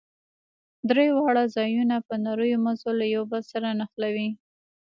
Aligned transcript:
درې 0.89 1.07
واړه 1.17 1.43
ځايونه 1.55 1.95
په 2.07 2.13
نريو 2.25 2.57
مزو 2.65 2.91
له 2.99 3.05
يو 3.15 3.23
بل 3.31 3.41
سره 3.51 3.67
نښلوو. 3.79 4.27